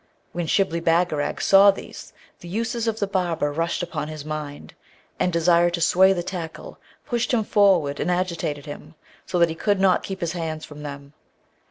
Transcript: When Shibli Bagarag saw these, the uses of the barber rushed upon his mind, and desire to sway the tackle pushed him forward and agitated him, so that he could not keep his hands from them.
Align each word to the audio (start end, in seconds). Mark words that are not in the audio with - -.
When 0.31 0.47
Shibli 0.47 0.79
Bagarag 0.81 1.39
saw 1.43 1.69
these, 1.69 2.11
the 2.39 2.47
uses 2.47 2.87
of 2.87 2.99
the 2.99 3.05
barber 3.05 3.51
rushed 3.51 3.83
upon 3.83 4.07
his 4.07 4.25
mind, 4.25 4.73
and 5.19 5.31
desire 5.31 5.69
to 5.69 5.79
sway 5.79 6.11
the 6.11 6.23
tackle 6.23 6.79
pushed 7.05 7.31
him 7.31 7.43
forward 7.43 7.99
and 7.99 8.09
agitated 8.09 8.65
him, 8.65 8.95
so 9.27 9.37
that 9.37 9.49
he 9.49 9.53
could 9.53 9.79
not 9.79 10.01
keep 10.01 10.21
his 10.21 10.31
hands 10.31 10.65
from 10.65 10.81
them. 10.81 11.13